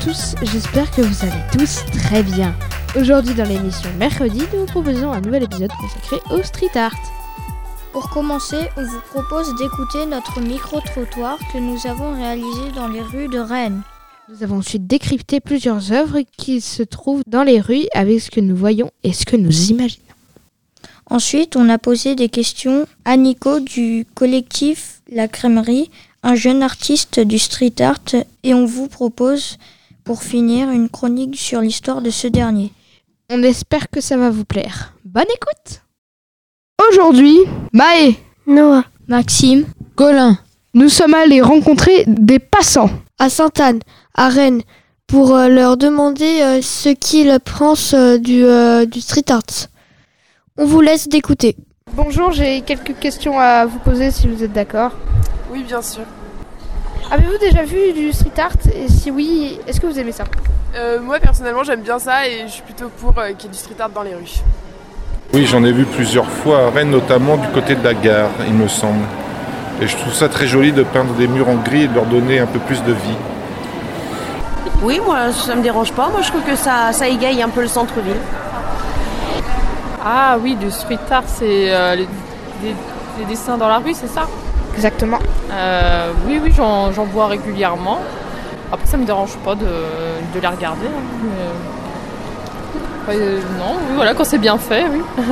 [0.00, 2.54] Tous, j'espère que vous allez tous très bien.
[2.98, 6.96] Aujourd'hui dans l'émission Mercredi, nous vous proposons un nouvel épisode consacré au street art.
[7.92, 13.28] Pour commencer, on vous propose d'écouter notre micro-trottoir que nous avons réalisé dans les rues
[13.28, 13.82] de Rennes.
[14.30, 18.40] Nous avons ensuite décrypté plusieurs œuvres qui se trouvent dans les rues avec ce que
[18.40, 20.04] nous voyons et ce que nous imaginons.
[21.10, 25.90] Ensuite, on a posé des questions à Nico du collectif La Crèmerie,
[26.22, 29.58] un jeune artiste du street art, et on vous propose,
[30.10, 32.72] pour finir, une chronique sur l'histoire de ce dernier.
[33.30, 34.92] On espère que ça va vous plaire.
[35.04, 35.82] Bonne écoute
[36.90, 37.38] Aujourd'hui,
[37.72, 38.16] Maë,
[38.48, 40.36] Noah, Maxime, Colin,
[40.74, 42.90] nous sommes allés rencontrer des passants.
[43.20, 43.78] à Sainte-Anne,
[44.16, 44.62] à Rennes,
[45.06, 49.68] pour euh, leur demander euh, ce qu'ils pensent euh, du, euh, du street art.
[50.58, 51.54] On vous laisse d'écouter.
[51.94, 54.90] Bonjour, j'ai quelques questions à vous poser si vous êtes d'accord.
[55.52, 56.02] Oui, bien sûr.
[57.10, 60.24] Avez-vous déjà vu du street art Et si oui, est-ce que vous aimez ça
[60.76, 63.52] Euh, moi, personnellement, j'aime bien ça et je suis plutôt pour euh, qu'il y ait
[63.52, 64.40] du street art dans les rues.
[65.34, 68.54] Oui, j'en ai vu plusieurs fois à Rennes, notamment du côté de la gare, il
[68.54, 69.04] me semble.
[69.80, 72.06] Et je trouve ça très joli de peindre des murs en gris et de leur
[72.06, 73.16] donner un peu plus de vie.
[74.82, 76.08] Oui, moi ça me dérange pas.
[76.10, 78.16] Moi je trouve que ça, ça égaye un peu le centre-ville.
[80.04, 82.08] Ah oui, du street art, c'est euh, les,
[82.62, 84.26] des dessins dans la rue, c'est ça?
[84.74, 85.18] Exactement.
[85.52, 87.98] Euh, Oui, oui, j'en j'en vois régulièrement.
[88.72, 90.86] Après, ça me dérange pas de, de les regarder.
[90.86, 91.30] hein, mais-
[93.08, 95.00] Ouais, euh, non, oui, voilà, quand c'est bien fait, oui.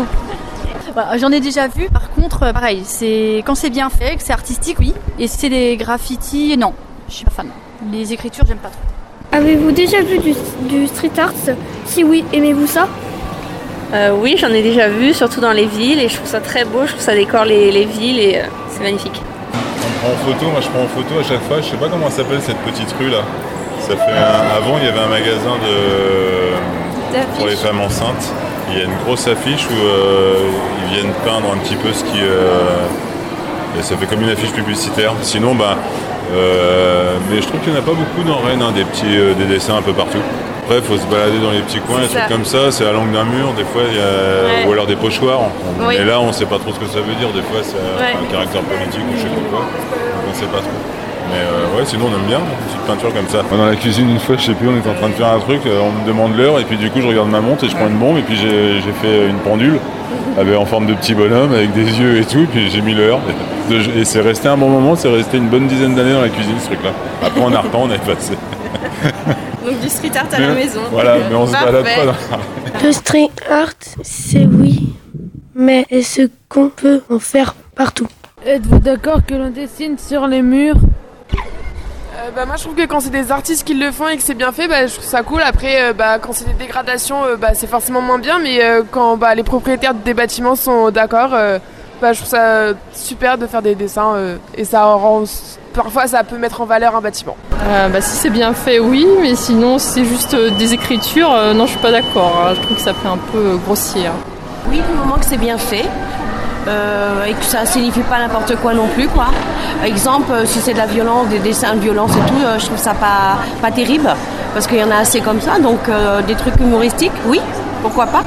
[0.97, 1.89] Bah, J'en ai déjà vu.
[1.91, 4.95] Par contre, euh, pareil, c'est quand c'est bien fait, que c'est artistique, oui.
[5.19, 6.73] Et si c'est des graffitis, non,
[7.09, 7.47] je suis pas fan.
[7.93, 8.81] Les écritures, j'aime pas trop.
[9.31, 10.33] Avez-vous déjà vu du,
[10.63, 11.33] du street art?
[11.85, 12.89] Si oui, aimez-vous ça?
[13.93, 16.65] Euh, oui, j'en ai déjà vu, surtout dans les villes, et je trouve ça très
[16.65, 19.23] beau, je trouve ça décore les, les villes, et euh, c'est magnifique.
[20.01, 21.89] On prend en photo, moi je prends en photo à chaque fois, je sais pas
[21.89, 23.23] comment s'appelle cette petite rue là.
[23.81, 27.19] Ça fait un- Avant il y avait un magasin de...
[27.37, 28.33] pour les femmes enceintes.
[28.71, 30.35] Il y a une grosse affiche où euh,
[30.85, 32.21] ils viennent peindre un petit peu ce qui...
[32.21, 35.13] euh, et ça fait comme une affiche publicitaire.
[35.23, 35.77] Sinon, bah,
[36.35, 39.07] euh, mais je trouve qu'il n'y en a pas beaucoup dans Rennes, hein, des petits
[39.39, 40.19] des dessins un peu partout.
[40.69, 42.93] Après, il faut se balader dans les petits coins, des trucs comme ça, c'est à
[42.93, 44.45] l'angle d'un mur, des fois, il y a...
[44.45, 44.69] Ouais.
[44.69, 45.41] ou alors des pochoirs.
[45.49, 45.97] On- Oui.
[45.97, 47.81] Et là, on ne sait pas trop ce que ça veut dire, des fois, c'est
[47.97, 48.13] Ouais.
[48.13, 49.61] un caractère politique ou je sais pas quoi.
[49.65, 50.77] Donc on sait pas trop.
[51.33, 53.41] Mais euh, ouais, sinon on aime bien, une petite peinture comme ça.
[53.49, 55.41] Dans la cuisine, une fois, je sais plus, on était en train de faire un
[55.41, 57.69] truc, euh, on me demande l'heure, et puis du coup, je regarde ma montre et
[57.71, 59.79] je prends une bombe, et puis j'ai fait une pendule
[60.39, 62.93] avec, en forme de petit bonhomme, avec des yeux et tout, et puis j'ai mis
[62.93, 63.21] l'heure.
[63.73, 66.29] Et, et c'est resté un bon moment, c'est resté une bonne dizaine d'années dans la
[66.29, 66.91] cuisine, ce truc-là.
[67.25, 68.33] Après, en arpent, on est passé.
[69.65, 70.81] Donc du street art à la maison.
[70.91, 74.95] Voilà, mais on se balade pas dans Le street art, c'est oui.
[75.55, 78.07] Mais est-ce qu'on peut en faire partout?
[78.47, 80.77] Êtes-vous d'accord que l'on dessine sur les murs?
[81.35, 84.23] Euh, bah, moi, je trouve que quand c'est des artistes qui le font et que
[84.23, 85.41] c'est bien fait, bah, je trouve ça cool.
[85.43, 88.39] Après, euh, bah, quand c'est des dégradations, euh, bah, c'est forcément moins bien.
[88.39, 91.59] Mais euh, quand bah, les propriétaires des bâtiments sont d'accord, euh,
[92.01, 94.15] bah, je trouve ça super de faire des dessins.
[94.15, 95.25] euh, et ça rend.
[95.79, 97.37] Parfois, ça peut mettre en valeur un bâtiment.
[97.69, 101.33] Euh, bah, Si c'est bien fait, oui, mais sinon, si c'est juste euh, des écritures,
[101.33, 102.33] euh, non, je suis pas d'accord.
[102.45, 102.55] hein.
[102.57, 104.09] Je trouve que ça fait un peu grossier.
[104.09, 104.13] hein.
[104.69, 105.85] Oui, du moment que c'est bien fait.
[106.67, 109.27] euh, et que ça signifie pas n'importe quoi non plus quoi.
[109.85, 112.67] Exemple, euh, si c'est de la violence, des dessins de violence et tout, euh, je
[112.67, 114.11] trouve ça pas, pas terrible
[114.53, 115.59] parce qu'il y en a assez comme ça.
[115.61, 117.41] Donc euh, des trucs humoristiques, oui,
[117.83, 118.23] pourquoi pas.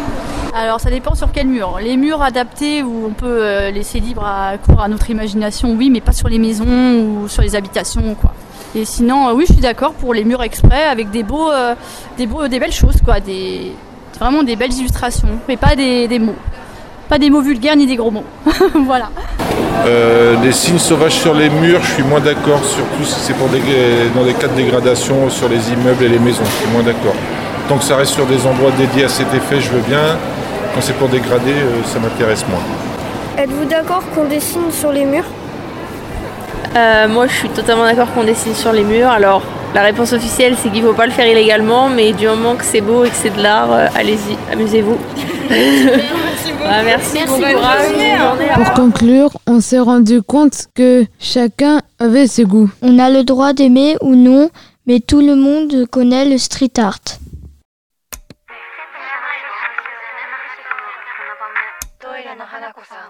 [0.53, 1.79] Alors ça dépend sur quel mur.
[1.81, 5.89] Les murs adaptés où on peut euh, laisser libre à cours à notre imagination, oui,
[5.89, 8.33] mais pas sur les maisons ou sur les habitations, quoi.
[8.73, 11.75] Et sinon, euh, oui, je suis d'accord pour les murs exprès avec des beaux, euh,
[12.17, 12.25] des
[12.59, 13.17] belles choses, quoi,
[14.17, 16.35] vraiment des belles illustrations, mais pas des, mots,
[17.09, 18.23] pas des mots vulgaires ni des gros mots.
[18.85, 19.09] voilà.
[19.85, 23.47] Euh, des signes sauvages sur les murs, je suis moins d'accord, surtout si c'est pour
[23.49, 27.15] dans des cas de dégradation sur les immeubles et les maisons, je suis moins d'accord.
[27.67, 30.17] Tant que ça reste sur des endroits dédiés à cet effet, je veux bien.
[30.73, 32.61] Quand c'est pour dégrader, euh, ça m'intéresse moins.
[33.37, 35.25] Êtes-vous d'accord qu'on dessine sur les murs?
[36.75, 39.09] Euh, moi, je suis totalement d'accord qu'on dessine sur les murs.
[39.09, 39.41] Alors,
[39.73, 42.65] La réponse officielle, c'est qu'il ne faut pas le faire illégalement, mais du moment que
[42.65, 44.97] c'est beau et que c'est de l'art, euh, allez-y, amusez-vous.
[45.49, 46.63] merci beaucoup.
[46.65, 47.19] Ah, merci,
[48.55, 52.69] Pour conclure, on s'est rendu compte que chacun avait ses goûts.
[52.81, 54.49] On a le droit d'aimer ou non,
[54.87, 56.99] mais tout le monde connaît le street art.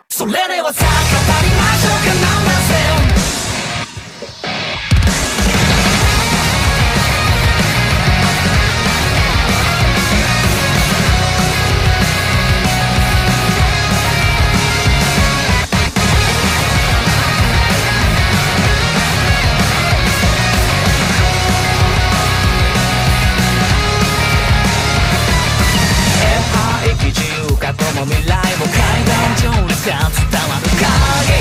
[0.10, 0.92] それではさ語
[1.44, 3.22] りましょうかナンバーセ
[28.04, 28.91] 未来も変
[29.36, 31.32] 情にさ伝わる影。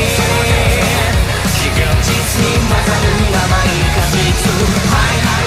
[1.49, 5.40] 非現実に混ざる甘い果実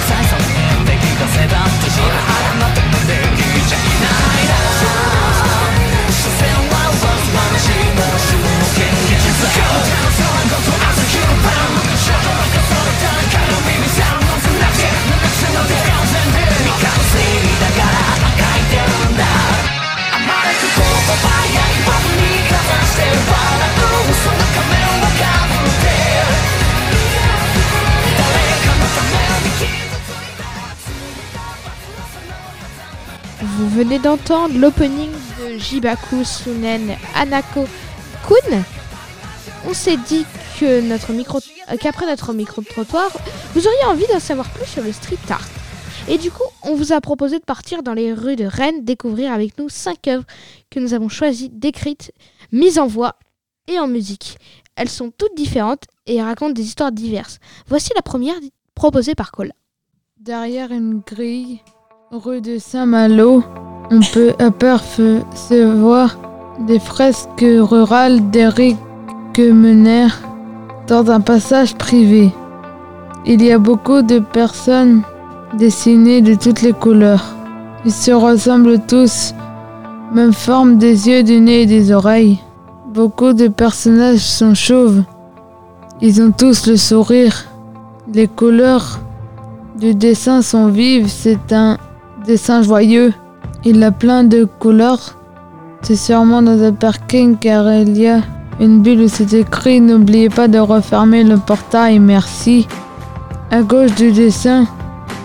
[33.99, 35.09] d'entendre l'opening
[35.39, 37.65] de Jibaku Sunen Anako
[38.27, 38.63] Kun.
[39.67, 40.25] On s'est dit
[40.59, 41.39] que notre micro,
[41.71, 43.09] euh, qu'après notre micro-trottoir,
[43.53, 45.47] vous auriez envie d'en savoir plus sur le street art.
[46.07, 49.31] Et du coup, on vous a proposé de partir dans les rues de Rennes découvrir
[49.31, 50.25] avec nous cinq œuvres
[50.69, 52.11] que nous avons choisies, décrites,
[52.51, 53.15] mises en voix
[53.67, 54.37] et en musique.
[54.75, 57.39] Elles sont toutes différentes et racontent des histoires diverses.
[57.67, 58.35] Voici la première
[58.75, 59.53] proposée par Cola.
[60.19, 61.61] Derrière une grille,
[62.11, 63.43] rue de Saint-Malo,
[63.93, 66.17] on peut apercevoir
[66.59, 68.77] des fresques rurales d'Éric
[69.37, 70.07] Mener
[70.87, 72.31] dans un passage privé.
[73.25, 75.01] Il y a beaucoup de personnes
[75.57, 77.23] dessinées de toutes les couleurs.
[77.85, 79.33] Ils se ressemblent tous,
[80.13, 82.39] même forme des yeux, du nez et des oreilles.
[82.93, 85.03] Beaucoup de personnages sont chauves.
[86.01, 87.45] Ils ont tous le sourire.
[88.13, 88.99] Les couleurs
[89.79, 91.07] du dessin sont vives.
[91.07, 91.77] C'est un
[92.25, 93.13] dessin joyeux.
[93.65, 95.15] Il a plein de couleurs.
[95.83, 98.19] C'est sûrement dans un parking car il y a
[98.59, 102.67] une bulle où c'est écrit N'oubliez pas de refermer le portail, merci.
[103.51, 104.65] À gauche du dessin,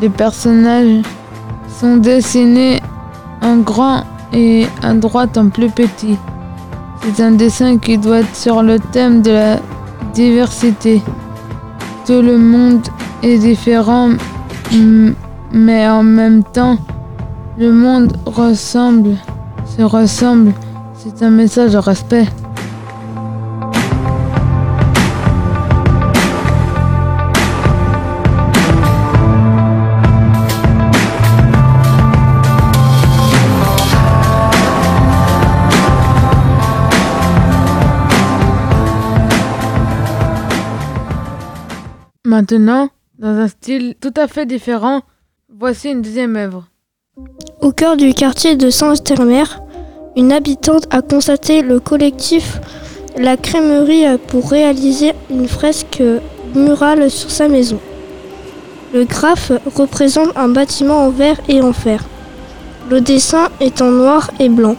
[0.00, 1.02] les personnages
[1.80, 2.80] sont dessinés
[3.42, 6.16] en grand et à droite en plus petit.
[7.02, 9.56] C'est un dessin qui doit être sur le thème de la
[10.14, 11.02] diversité.
[12.06, 12.86] Tout le monde
[13.24, 14.10] est différent,
[15.52, 16.78] mais en même temps,
[17.58, 19.16] le monde ressemble,
[19.66, 20.52] se ressemble.
[20.94, 22.26] C'est un message de respect.
[42.24, 45.02] Maintenant, dans un style tout à fait différent,
[45.48, 46.68] voici une deuxième œuvre.
[47.60, 49.44] Au cœur du quartier de Saint-Termer,
[50.16, 52.60] une habitante a constaté le collectif
[53.16, 56.02] La Crèmerie pour réaliser une fresque
[56.54, 57.78] murale sur sa maison.
[58.94, 62.04] Le graphe représente un bâtiment en verre et en fer.
[62.90, 64.76] Le dessin est en noir et blanc,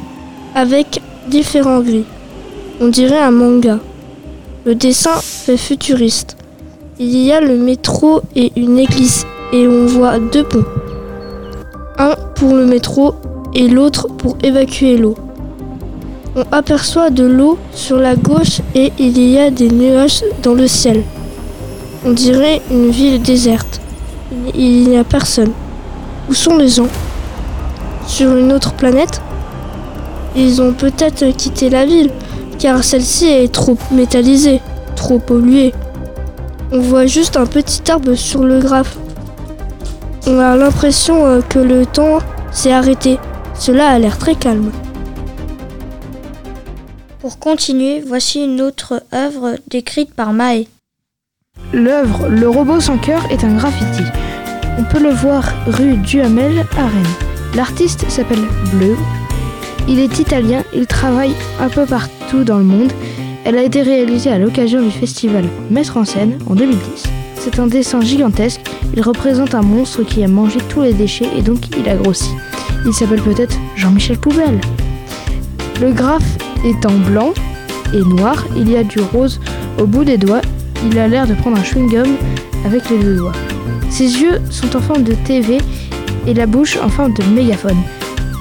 [0.55, 2.05] avec différents gris.
[2.81, 3.79] On dirait un manga.
[4.65, 6.37] Le dessin fait futuriste.
[6.97, 10.65] Il y a le métro et une église et on voit deux ponts.
[11.97, 12.15] Un
[12.47, 13.15] le métro
[13.53, 15.15] et l'autre pour évacuer l'eau.
[16.35, 20.67] On aperçoit de l'eau sur la gauche et il y a des nuages dans le
[20.67, 21.03] ciel.
[22.05, 23.81] On dirait une ville déserte.
[24.55, 25.51] Il n'y a personne.
[26.29, 26.87] Où sont les gens?
[28.07, 29.21] Sur une autre planète?
[30.35, 32.11] Ils ont peut-être quitté la ville,
[32.59, 34.61] car celle-ci est trop métallisée,
[34.95, 35.73] trop polluée.
[36.71, 38.97] On voit juste un petit arbre sur le graphe.
[40.29, 42.19] On a l'impression euh, que le temps
[42.51, 43.17] s'est arrêté.
[43.55, 44.71] Cela a l'air très calme.
[47.19, 50.67] Pour continuer, voici une autre œuvre décrite par Mae.
[51.73, 54.03] L'œuvre Le robot sans cœur est un graffiti.
[54.77, 57.55] On peut le voir rue Duhamel à Rennes.
[57.55, 58.95] L'artiste s'appelle Bleu.
[59.87, 62.93] Il est italien, il travaille un peu partout dans le monde
[63.45, 67.03] elle a été réalisée à l'occasion du festival Mettre en scène en 2010.
[67.51, 68.61] C'est un dessin gigantesque.
[68.95, 72.29] Il représente un monstre qui a mangé tous les déchets et donc il a grossi.
[72.85, 74.61] Il s'appelle peut-être Jean-Michel Poubelle.
[75.81, 77.33] Le graphe est en blanc
[77.91, 78.45] et noir.
[78.55, 79.39] Il y a du rose
[79.79, 80.41] au bout des doigts.
[80.85, 82.07] Il a l'air de prendre un chewing-gum
[82.65, 83.33] avec les deux doigts.
[83.89, 85.57] Ses yeux sont en forme de TV
[86.27, 87.81] et la bouche en forme de mégaphone.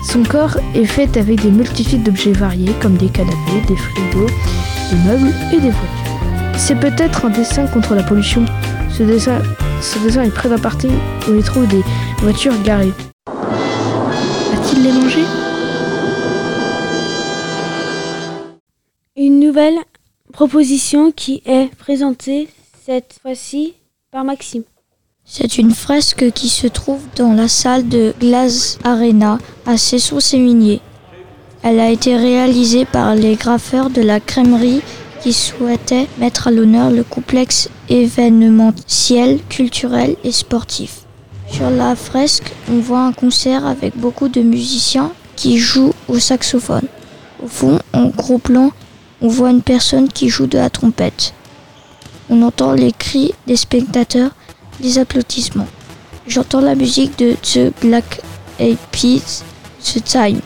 [0.05, 4.27] Son corps est fait avec des multitudes d'objets variés comme des canapés, des frigos,
[4.91, 6.59] des meubles et des voitures.
[6.59, 8.45] C'est peut-être un dessin contre la pollution.
[8.99, 9.41] Ce dessin,
[9.81, 10.91] ce dessin est près d'un parking
[11.29, 11.85] où il trouve des
[12.19, 12.93] voitures garées.
[13.29, 15.21] A-t-il les mangé
[19.17, 19.79] Une nouvelle
[20.33, 22.49] proposition qui est présentée
[22.85, 23.75] cette fois-ci
[24.11, 24.65] par Maxime.
[25.25, 30.81] C'est une fresque qui se trouve dans la salle de Glass Arena à Cesson-Séminier.
[31.63, 34.83] Elle a été réalisée par les graffeurs de la crèmerie
[35.23, 41.01] qui souhaitaient mettre à l'honneur le complexe événementiel, culturel et sportif.
[41.51, 46.87] Sur la fresque, on voit un concert avec beaucoup de musiciens qui jouent au saxophone.
[47.43, 48.71] Au fond, en gros plan,
[49.23, 51.33] on voit une personne qui joue de la trompette.
[52.31, 54.33] On entend les cris des spectateurs,
[54.81, 55.69] les applaudissements.
[56.27, 58.21] J'entends la musique de The Black
[58.61, 59.43] Eyed Peas,
[59.83, 60.41] The Time.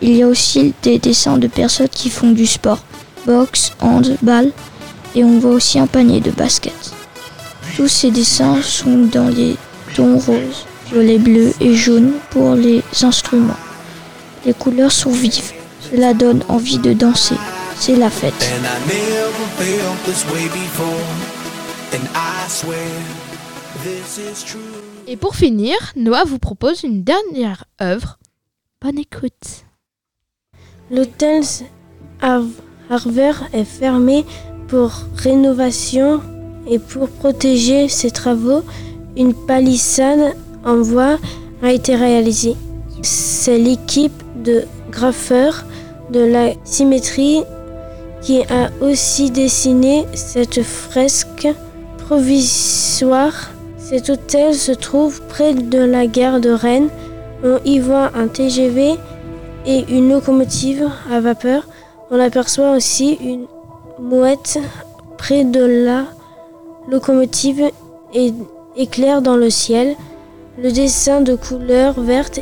[0.00, 2.82] Il y a aussi des dessins de personnes qui font du sport,
[3.26, 4.50] boxe, handball,
[5.14, 6.92] et on voit aussi un panier de basket.
[7.76, 9.56] Tous ces dessins sont dans les
[9.94, 13.56] tons roses, violet, bleu et jaune pour les instruments.
[14.44, 15.52] Les couleurs sont vives,
[15.90, 17.36] cela donne envie de danser.
[17.76, 18.34] C'est la fête.
[25.06, 28.18] Et pour finir, Noah vous propose une dernière œuvre.
[28.80, 29.64] Bonne écoute.
[30.90, 31.42] L'hôtel
[32.20, 32.42] Har-
[32.90, 34.24] Harvard est fermé
[34.72, 36.22] pour rénovation
[36.66, 38.62] et pour protéger ses travaux,
[39.18, 41.18] une palissade en bois
[41.62, 42.56] a été réalisée.
[43.02, 45.66] C'est l'équipe de graffeurs
[46.08, 47.42] de la symétrie
[48.22, 51.48] qui a aussi dessiné cette fresque
[52.06, 53.50] provisoire.
[53.76, 56.88] Cet hôtel se trouve près de la gare de Rennes.
[57.44, 58.94] On y voit un TGV
[59.66, 61.68] et une locomotive à vapeur.
[62.10, 63.46] On aperçoit aussi une
[64.02, 64.58] mouette
[65.16, 66.04] près de la
[66.90, 67.70] locomotive
[68.12, 68.34] et
[68.76, 69.96] éclaire dans le ciel.
[70.58, 72.40] Le dessin de couleur verte,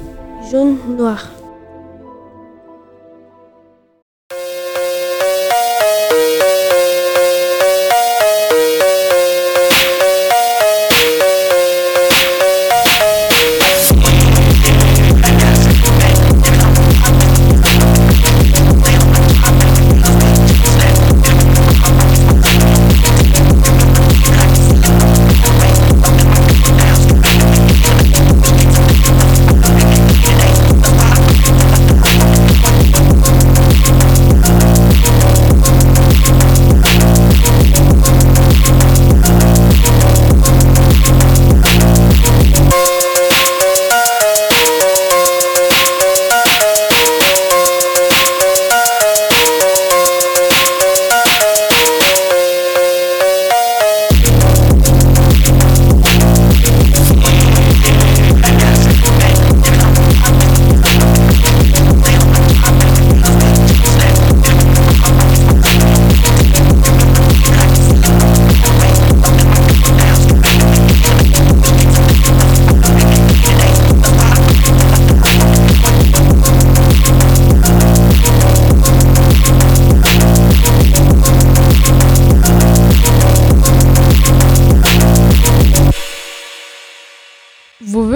[0.51, 1.27] jaune, noir.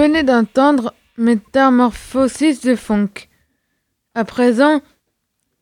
[0.07, 3.09] Venez d'entendre Métamorphosis de Funk.
[4.13, 4.81] À présent,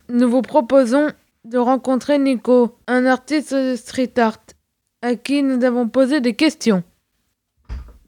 [0.09, 1.07] nous vous proposons
[1.45, 4.43] de rencontrer Nico, un artiste de street art,
[5.01, 6.83] à qui nous avons posé des questions.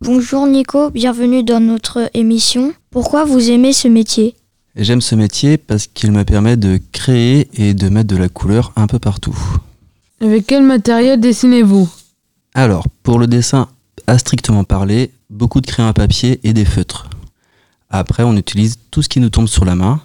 [0.02, 2.74] Bonjour Nico, bienvenue dans notre émission.
[2.90, 4.36] Pourquoi vous aimez ce métier?
[4.76, 8.74] J'aime ce métier parce qu'il me permet de créer et de mettre de la couleur
[8.76, 9.38] un peu partout.
[10.20, 11.88] Avec quel matériel dessinez-vous?
[12.54, 13.70] Alors, pour le dessin
[14.06, 17.10] à strictement parler, beaucoup de crayons à papier et des feutres.
[17.90, 20.02] Après, on utilise tout ce qui nous tombe sur la main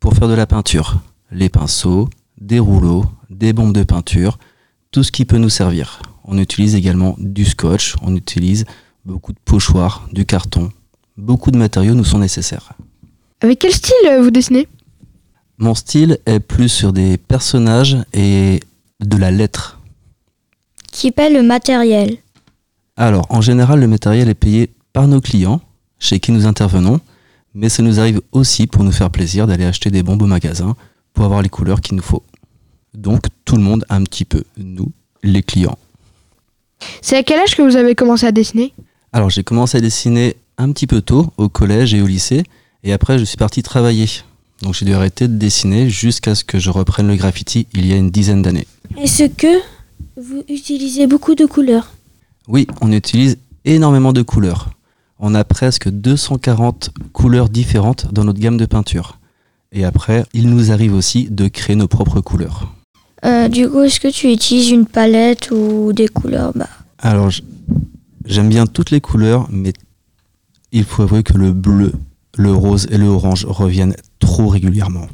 [0.00, 0.96] pour faire de la peinture.
[1.30, 2.08] Les pinceaux,
[2.40, 4.38] des rouleaux, des bombes de peinture,
[4.90, 6.00] tout ce qui peut nous servir.
[6.24, 8.64] On utilise également du scotch, on utilise
[9.04, 10.70] beaucoup de pochoirs, du carton.
[11.16, 12.72] Beaucoup de matériaux nous sont nécessaires.
[13.40, 14.68] Avec quel style euh, vous dessinez?
[15.58, 18.60] Mon style est plus sur des personnages et
[19.00, 19.80] de la lettre.
[20.92, 22.18] Qui paie le matériel
[23.00, 25.60] Alors, en général, le matériel est payé par nos clients,
[26.00, 27.00] chez qui nous intervenons,
[27.54, 30.74] mais ça nous arrive aussi pour nous faire plaisir d'aller acheter des bombes au magasin
[31.14, 32.24] pour avoir les couleurs qu'il nous faut.
[32.94, 34.90] Donc, tout le monde un petit peu, nous,
[35.22, 35.78] les clients.
[37.00, 38.74] C'est à quel âge que vous avez commencé à dessiner?
[39.12, 42.42] Alors, j'ai commencé à dessiner un petit peu tôt, au collège et au lycée,
[42.82, 44.08] et après, je suis parti travailler.
[44.62, 47.92] Donc, j'ai dû arrêter de dessiner jusqu'à ce que je reprenne le graffiti il y
[47.92, 48.66] a une dizaine d'années.
[49.00, 49.60] Est-ce que
[50.16, 51.92] vous utilisez beaucoup de couleurs?
[52.48, 53.36] Oui, on utilise
[53.66, 54.70] énormément de couleurs.
[55.18, 59.18] On a presque 240 couleurs différentes dans notre gamme de peinture.
[59.70, 62.72] Et après, il nous arrive aussi de créer nos propres couleurs.
[63.26, 66.68] Euh, du coup, est-ce que tu utilises une palette ou des couleurs bah,
[67.00, 67.30] Alors,
[68.24, 69.74] j'aime bien toutes les couleurs, mais
[70.72, 71.92] il faut avouer que le bleu,
[72.38, 75.08] le rose et le orange reviennent trop régulièrement.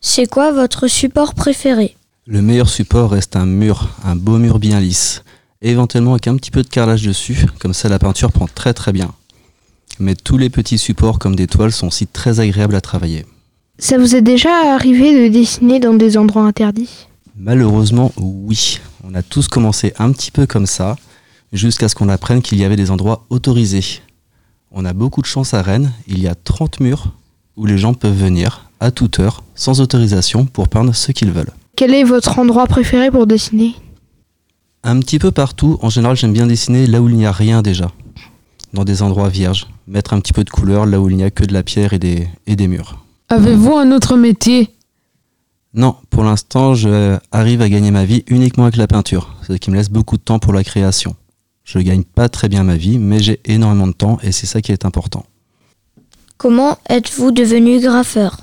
[0.00, 1.96] C'est quoi votre support préféré?
[2.26, 5.24] Le meilleur support reste un mur, un beau mur bien lisse,
[5.70, 8.92] éventuellement avec un petit peu de carrelage dessus, comme ça la peinture prend très très
[8.92, 9.12] bien.
[9.98, 13.26] Mais tous les petits supports comme des toiles sont aussi très agréables à travailler.
[13.78, 17.06] Ça vous est déjà arrivé de dessiner dans des endroits interdits?
[17.36, 18.78] Malheureusement, oui.
[19.02, 20.96] On a tous commencé un petit peu comme ça,
[21.52, 24.00] jusqu'à ce qu'on apprenne qu'il y avait des endroits autorisés.
[24.70, 27.12] On a beaucoup de chance à Rennes, il y a 30 murs
[27.56, 31.52] où les gens peuvent venir, à toute heure, sans autorisation, pour peindre ce qu'ils veulent.
[31.76, 33.74] Quel est votre endroit préféré pour dessiner?
[34.86, 37.62] Un petit peu partout, en général j'aime bien dessiner là où il n'y a rien
[37.62, 37.90] déjà.
[38.74, 41.30] Dans des endroits vierges, mettre un petit peu de couleur là où il n'y a
[41.30, 43.02] que de la pierre et des, et des murs.
[43.30, 44.74] Avez-vous un autre métier?
[45.72, 49.70] Non, pour l'instant, je arrive à gagner ma vie uniquement avec la peinture, ce qui
[49.70, 51.16] me laisse beaucoup de temps pour la création.
[51.64, 54.60] Je gagne pas très bien ma vie, mais j'ai énormément de temps et c'est ça
[54.60, 55.24] qui est important.
[56.36, 58.36] Comment êtes-vous devenu graffeur?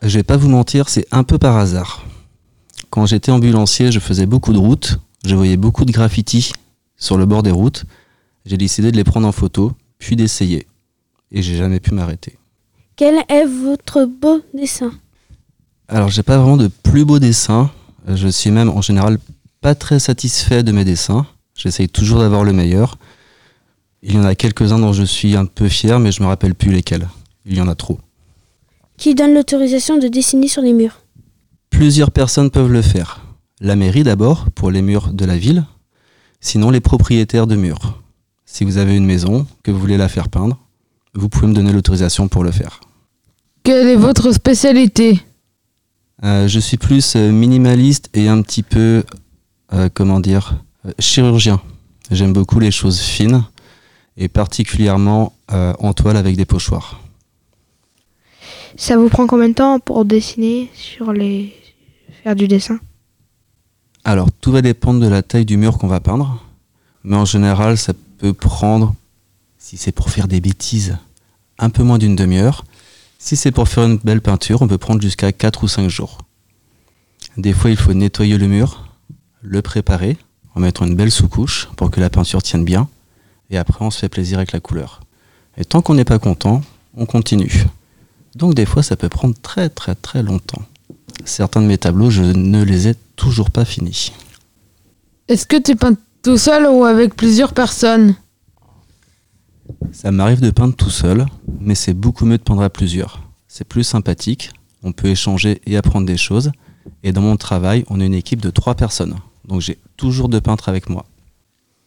[0.00, 2.06] Je vais pas vous mentir, c'est un peu par hasard.
[2.88, 6.52] Quand j'étais ambulancier, je faisais beaucoup de routes, je voyais beaucoup de graffitis
[6.96, 7.84] sur le bord des routes.
[8.46, 10.66] J'ai décidé de les prendre en photo, puis d'essayer.
[11.30, 12.38] Et j'ai jamais pu m'arrêter.
[12.96, 14.92] Quel est votre beau dessin?
[15.88, 17.70] Alors, j'ai pas vraiment de plus beaux dessins.
[18.08, 19.18] Euh, Je suis même en général
[19.60, 21.26] pas très satisfait de mes dessins.
[21.54, 22.98] J'essaye toujours d'avoir le meilleur.
[24.02, 26.54] Il y en a quelques-uns dont je suis un peu fier, mais je me rappelle
[26.54, 27.08] plus lesquels.
[27.44, 27.98] Il y en a trop.
[28.96, 31.00] Qui donne l'autorisation de dessiner sur les murs?
[31.70, 33.20] Plusieurs personnes peuvent le faire.
[33.60, 35.64] La mairie d'abord, pour les murs de la ville.
[36.40, 38.00] Sinon, les propriétaires de murs.
[38.46, 40.58] Si vous avez une maison, que vous voulez la faire peindre,
[41.14, 42.80] vous pouvez me donner l'autorisation pour le faire.
[43.64, 45.20] Quelle est votre spécialité?
[46.22, 49.02] Euh, je suis plus euh, minimaliste et un petit peu,
[49.72, 50.62] euh, comment dire,
[51.00, 51.60] chirurgien.
[52.12, 53.44] J'aime beaucoup les choses fines
[54.16, 57.00] et particulièrement euh, en toile avec des pochoirs.
[58.76, 61.52] Ça vous prend combien de temps pour dessiner sur les
[62.22, 62.78] faire du dessin?
[64.10, 66.42] Alors, tout va dépendre de la taille du mur qu'on va peindre,
[67.04, 68.94] mais en général, ça peut prendre,
[69.58, 70.96] si c'est pour faire des bêtises,
[71.58, 72.64] un peu moins d'une demi-heure.
[73.18, 76.16] Si c'est pour faire une belle peinture, on peut prendre jusqu'à 4 ou 5 jours.
[77.36, 78.88] Des fois, il faut nettoyer le mur,
[79.42, 80.16] le préparer
[80.54, 82.88] en mettant une belle sous-couche pour que la peinture tienne bien,
[83.50, 85.02] et après, on se fait plaisir avec la couleur.
[85.58, 86.62] Et tant qu'on n'est pas content,
[86.96, 87.66] on continue.
[88.36, 90.62] Donc des fois, ça peut prendre très très très longtemps.
[91.28, 94.12] Certains de mes tableaux, je ne les ai toujours pas finis.
[95.28, 98.16] Est-ce que tu peins tout seul ou avec plusieurs personnes?
[99.92, 101.26] Ça m'arrive de peindre tout seul,
[101.60, 103.20] mais c'est beaucoup mieux de peindre à plusieurs.
[103.46, 106.50] C'est plus sympathique, on peut échanger et apprendre des choses.
[107.02, 109.16] Et dans mon travail, on est une équipe de trois personnes.
[109.46, 111.04] Donc j'ai toujours deux peintres avec moi.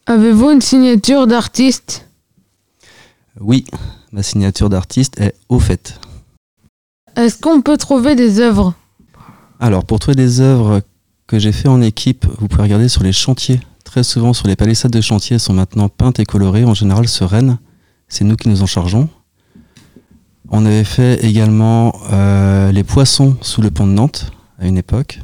[0.06, 2.08] Avez-vous une signature d'artiste?
[3.40, 3.66] Oui,
[4.12, 6.00] ma signature d'artiste est au fait.
[7.16, 8.76] Est-ce qu'on peut trouver des œuvres?
[9.62, 10.82] Alors pour trouver des œuvres
[11.28, 13.60] que j'ai fait en équipe, vous pouvez regarder sur les chantiers.
[13.86, 16.66] Très souvent sur les palissades de chantier sont maintenant peintes et colorées.
[16.66, 17.60] En général, ce Rennes,
[18.08, 19.08] c'est nous qui nous en chargeons.
[20.50, 25.20] On avait fait également euh, les poissons sous le pont de Nantes à une époque.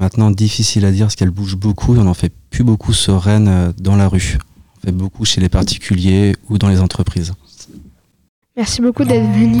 [0.00, 1.94] Maintenant, difficile à dire parce qu'elle bouge beaucoup.
[1.96, 4.38] On n'en fait plus beaucoup sur Rennes euh, dans la rue.
[4.78, 7.34] On fait beaucoup chez les particuliers ou dans les entreprises.
[8.56, 9.60] Merci beaucoup d'être venu.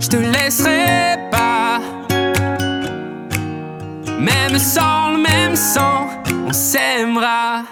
[0.00, 1.80] je te laisserai pas.
[4.20, 6.06] Même sans le même sang,
[6.46, 7.62] on s'aimera.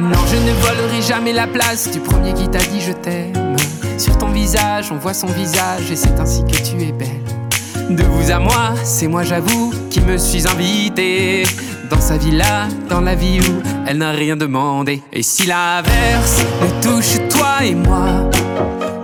[0.00, 3.56] Non, je ne volerai jamais la place du premier qui t'a dit je t'aime.
[3.96, 7.96] Sur ton visage, on voit son visage et c'est ainsi que tu es belle.
[7.96, 11.44] De vous à moi, c'est moi j'avoue qui me suis invité
[11.88, 15.00] dans sa villa, dans la vie où elle n'a rien demandé.
[15.12, 17.25] Et si l'averse nous touche
[17.62, 18.30] et moi,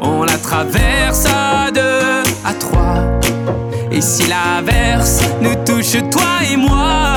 [0.00, 2.98] on la traverse à deux, à trois.
[3.90, 7.14] Et si l'averse nous touche toi et moi,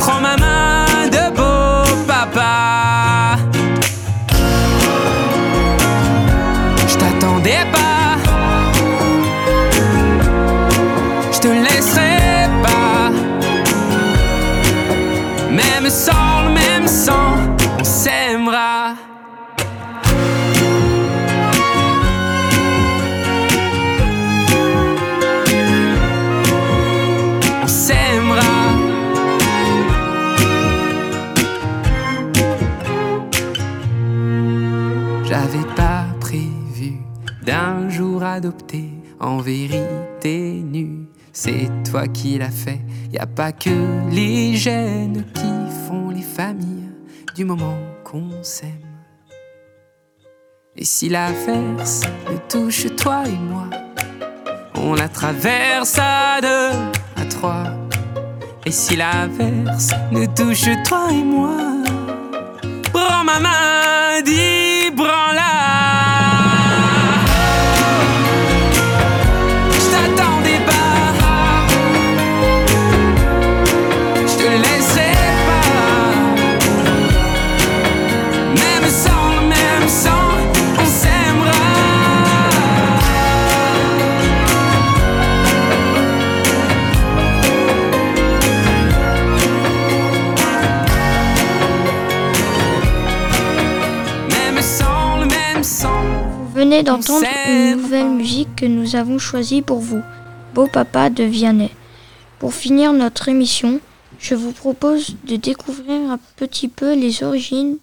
[0.00, 3.36] prends ma main de beau papa.
[6.88, 7.85] Je t'attendais pas,
[39.20, 41.08] en vérité nu.
[41.32, 42.80] C'est toi qui l'as fait.
[43.12, 43.70] Y a pas que
[44.10, 46.90] les gènes qui font les familles
[47.34, 48.70] du moment qu'on s'aime.
[50.76, 53.68] Et si l'averse nous touche toi et moi,
[54.74, 56.76] on la traverse à deux,
[57.16, 57.64] à trois.
[58.64, 61.56] Et si l'averse nous touche toi et moi,
[62.92, 65.55] prends ma main, dis branla.
[96.66, 100.02] Venez d'entendre une nouvelle musique que nous avons choisie pour vous,
[100.52, 101.70] Beau Papa de Vianney.
[102.40, 103.78] Pour finir notre émission,
[104.18, 107.76] je vous propose de découvrir un petit peu les origines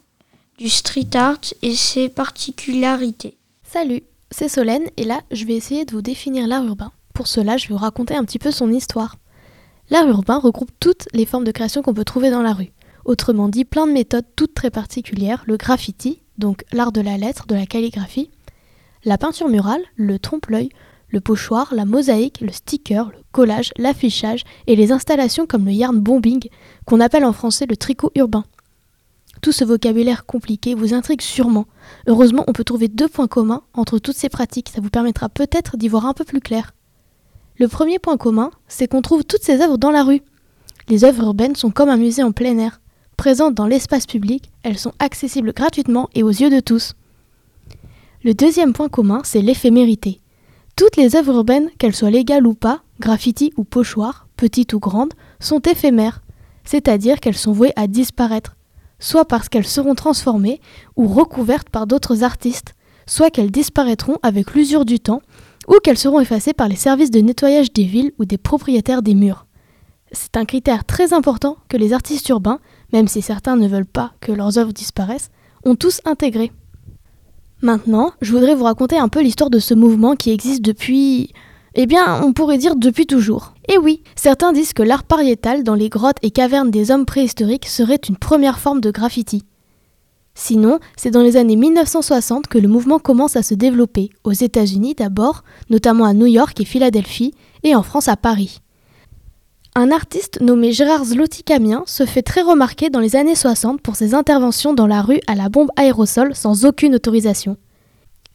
[0.58, 3.38] du street art et ses particularités.
[3.63, 6.91] Salut, c'est Solène et là je vais essayer de vous définir l'art urbain.
[7.13, 9.15] Pour cela, je vais vous raconter un petit peu son histoire.
[9.91, 12.74] L'art urbain regroupe toutes les formes de création qu'on peut trouver dans la rue.
[13.06, 17.48] Autrement dit, plein de méthodes toutes très particulières, le graffiti, donc l'art de la lettre,
[17.48, 18.30] de la calligraphie,
[19.05, 20.69] la peinture murale, le trompe-l'œil,
[21.09, 25.99] le pochoir, la mosaïque, le sticker, le collage, l'affichage et les installations comme le yarn
[25.99, 26.47] bombing,
[26.85, 28.45] qu'on appelle en français le tricot urbain.
[29.41, 31.65] Tout ce vocabulaire compliqué vous intrigue sûrement.
[32.07, 35.77] Heureusement, on peut trouver deux points communs entre toutes ces pratiques, ça vous permettra peut-être
[35.77, 36.73] d'y voir un peu plus clair.
[37.57, 40.21] Le premier point commun, c'est qu'on trouve toutes ces œuvres dans la rue.
[40.89, 42.81] Les œuvres urbaines sont comme un musée en plein air.
[43.17, 46.93] Présentes dans l'espace public, elles sont accessibles gratuitement et aux yeux de tous.
[48.23, 50.21] Le deuxième point commun, c'est l'éphémérité.
[50.77, 55.13] Toutes les œuvres urbaines, qu'elles soient légales ou pas, graffiti ou pochoir, petites ou grandes,
[55.41, 56.21] sont éphémères,
[56.63, 58.55] c'est-à-dire qu'elles sont vouées à disparaître,
[58.97, 60.62] soit parce qu'elles seront transformées
[60.95, 62.75] ou recouvertes par d'autres artistes,
[63.07, 65.21] soit qu'elles disparaîtront avec l'usure du temps,
[65.67, 69.15] ou qu'elles seront effacées par les services de nettoyage des villes ou des propriétaires des
[69.15, 69.47] murs.
[70.13, 72.59] C'est un critère très important que les artistes urbains,
[72.93, 75.29] même si certains ne veulent pas que leurs œuvres disparaissent,
[75.65, 76.53] ont tous intégré.
[77.63, 81.32] Maintenant, je voudrais vous raconter un peu l'histoire de ce mouvement qui existe depuis...
[81.76, 83.54] Eh bien, on pourrait dire depuis toujours.
[83.69, 87.65] Et oui, certains disent que l'art pariétal dans les grottes et cavernes des hommes préhistoriques
[87.65, 89.43] serait une première forme de graffiti.
[90.36, 94.95] Sinon, c'est dans les années 1960 que le mouvement commence à se développer, aux États-Unis
[94.95, 98.60] d'abord, notamment à New York et Philadelphie, et en France à Paris.
[99.75, 104.13] Un artiste nommé Gérard Zloty-Camien se fait très remarquer dans les années 60 pour ses
[104.13, 107.57] interventions dans la rue à la bombe aérosol sans aucune autorisation.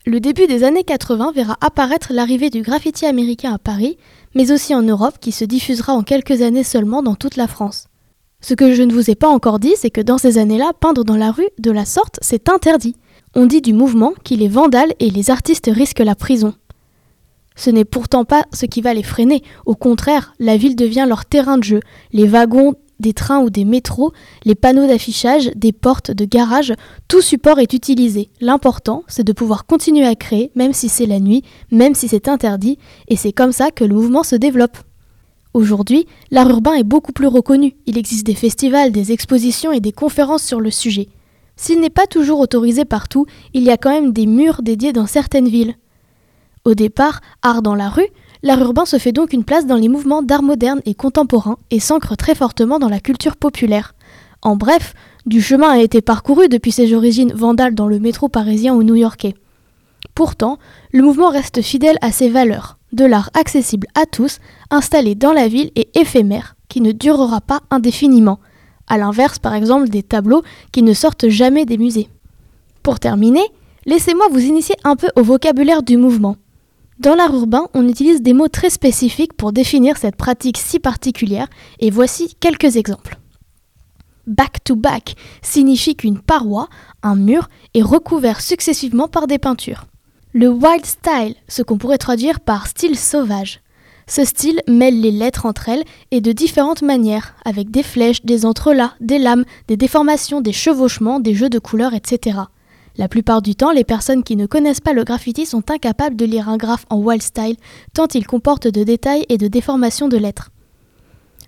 [0.04, 3.98] Le début des années 80 verra apparaître l'arrivée du graffiti américain à Paris,
[4.34, 7.86] mais aussi en Europe qui se diffusera en quelques années seulement dans toute la France.
[8.40, 11.04] Ce que je ne vous ai pas encore dit, c'est que dans ces années-là, peindre
[11.04, 12.96] dans la rue de la sorte, c'est interdit.
[13.36, 16.54] On dit du mouvement qu'il est vandale et les artistes risquent la prison.
[17.58, 19.42] Ce n'est pourtant pas ce qui va les freiner.
[19.66, 21.80] Au contraire, la ville devient leur terrain de jeu.
[22.12, 24.12] Les wagons des trains ou des métros,
[24.44, 26.72] les panneaux d'affichage, des portes de garage,
[27.08, 28.30] tout support est utilisé.
[28.40, 31.42] L'important, c'est de pouvoir continuer à créer, même si c'est la nuit,
[31.72, 34.78] même si c'est interdit, et c'est comme ça que le mouvement se développe.
[35.52, 37.74] Aujourd'hui, l'art urbain est beaucoup plus reconnu.
[37.86, 41.08] Il existe des festivals, des expositions et des conférences sur le sujet.
[41.56, 45.06] S'il n'est pas toujours autorisé partout, il y a quand même des murs dédiés dans
[45.06, 45.74] certaines villes.
[46.64, 48.08] Au départ, art dans la rue,
[48.42, 51.80] l'art urbain se fait donc une place dans les mouvements d'art moderne et contemporain et
[51.80, 53.94] s'ancre très fortement dans la culture populaire.
[54.42, 54.94] En bref,
[55.26, 59.34] du chemin a été parcouru depuis ses origines vandales dans le métro parisien ou new-yorkais.
[60.14, 60.58] Pourtant,
[60.92, 64.38] le mouvement reste fidèle à ses valeurs, de l'art accessible à tous,
[64.70, 68.38] installé dans la ville et éphémère, qui ne durera pas indéfiniment,
[68.86, 70.42] à l'inverse par exemple des tableaux
[70.72, 72.08] qui ne sortent jamais des musées.
[72.82, 73.44] Pour terminer,
[73.86, 76.36] laissez-moi vous initier un peu au vocabulaire du mouvement.
[76.98, 81.46] Dans l'art urbain, on utilise des mots très spécifiques pour définir cette pratique si particulière,
[81.78, 83.18] et voici quelques exemples.
[84.26, 86.68] Back to back signifie qu'une paroi,
[87.04, 89.86] un mur, est recouvert successivement par des peintures.
[90.32, 93.60] Le wild style, ce qu'on pourrait traduire par style sauvage.
[94.08, 98.44] Ce style mêle les lettres entre elles et de différentes manières, avec des flèches, des
[98.44, 102.38] entrelacs, des lames, des déformations, des chevauchements, des jeux de couleurs, etc.
[102.98, 106.24] La plupart du temps, les personnes qui ne connaissent pas le graffiti sont incapables de
[106.24, 107.56] lire un graphe en wild style,
[107.94, 110.50] tant il comporte de détails et de déformations de lettres.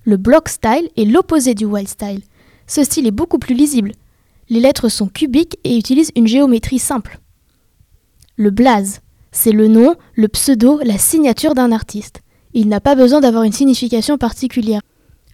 [0.05, 2.23] Le block style est l'opposé du wild style.
[2.69, 3.93] Ce style est beaucoup plus lisible.
[4.49, 7.19] Les lettres sont cubiques et utilisent une géométrie simple.
[8.37, 9.01] Le blaze,
[9.33, 12.21] c'est le nom, le pseudo, la signature d'un artiste.
[12.55, 14.83] Il n'a pas besoin d'avoir une signification particulière.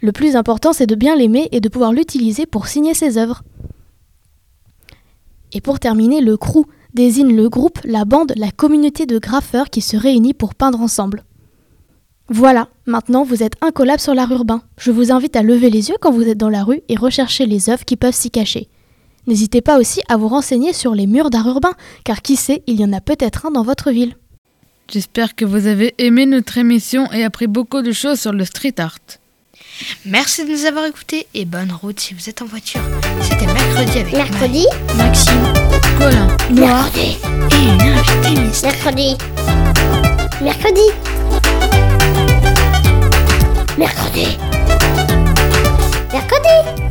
[0.00, 3.42] Le plus important, c'est de bien l'aimer et de pouvoir l'utiliser pour signer ses œuvres.
[5.52, 9.80] Et pour terminer, le crew désigne le groupe, la bande, la communauté de graffeurs qui
[9.80, 11.24] se réunit pour peindre ensemble.
[12.28, 14.62] Voilà, maintenant vous êtes incollable sur l'art urbain.
[14.78, 17.46] Je vous invite à lever les yeux quand vous êtes dans la rue et rechercher
[17.46, 18.68] les œuvres qui peuvent s'y cacher.
[19.28, 22.80] N'hésitez pas aussi à vous renseigner sur les murs d'art urbain, car qui sait, il
[22.80, 24.14] y en a peut-être un dans votre ville.
[24.90, 28.74] J'espère que vous avez aimé notre émission et appris beaucoup de choses sur le street
[28.78, 28.98] art.
[30.04, 32.80] Merci de nous avoir écoutés et bonne route si vous êtes en voiture.
[33.22, 35.52] C'était mercredi avec Mercredi Maxime,
[35.98, 37.18] Colin, Noir Mercredi.
[37.50, 38.72] et une invitée mystère.
[38.72, 39.16] Mercredi.
[40.40, 40.80] Mercredi.
[43.78, 44.38] Mercredi.
[46.12, 46.85] Mercredi.